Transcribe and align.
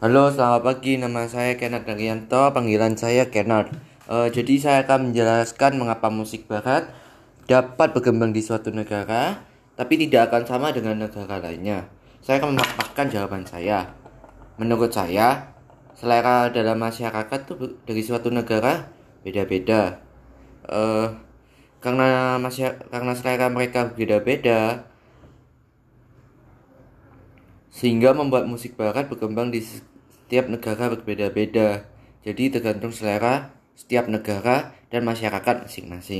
Halo, 0.00 0.32
selamat 0.32 0.64
pagi. 0.64 0.96
Nama 0.96 1.28
saya 1.28 1.60
Kenneth 1.60 1.84
Daryanto. 1.84 2.56
Panggilan 2.56 2.96
saya 2.96 3.28
Kenneth. 3.28 3.68
Uh, 4.08 4.32
jadi 4.32 4.56
saya 4.56 4.78
akan 4.88 5.12
menjelaskan 5.12 5.76
mengapa 5.76 6.08
musik 6.08 6.48
barat 6.48 6.88
dapat 7.44 7.92
berkembang 7.92 8.32
di 8.32 8.40
suatu 8.40 8.72
negara, 8.72 9.44
tapi 9.76 10.00
tidak 10.00 10.32
akan 10.32 10.48
sama 10.48 10.72
dengan 10.72 11.04
negara 11.04 11.36
lainnya. 11.44 11.84
Saya 12.24 12.40
akan 12.40 12.56
memaparkan 12.56 13.12
jawaban 13.12 13.44
saya. 13.44 13.92
Menurut 14.56 14.88
saya, 14.88 15.52
selera 15.92 16.48
dalam 16.48 16.80
masyarakat 16.80 17.40
tuh 17.44 17.76
dari 17.84 18.00
suatu 18.00 18.32
negara 18.32 18.88
beda-beda. 19.20 20.00
Uh, 20.64 21.12
karena 21.84 22.40
masyarakat, 22.40 22.88
karena 22.88 23.12
selera 23.12 23.52
mereka 23.52 23.92
beda-beda, 23.92 24.80
sehingga 27.70 28.10
membuat 28.12 28.50
musik 28.50 28.74
barat 28.74 29.06
berkembang 29.06 29.54
di 29.54 29.62
setiap 29.62 30.50
negara 30.50 30.90
berbeda-beda. 30.90 31.86
Jadi 32.26 32.52
tergantung 32.52 32.92
selera 32.92 33.54
setiap 33.78 34.10
negara 34.10 34.74
dan 34.92 35.06
masyarakat 35.06 35.64
masing-masing. 35.64 36.18